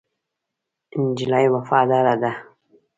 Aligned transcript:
نجلۍ 1.03 1.45
وفاداره 1.53 2.15
ده. 2.21 2.31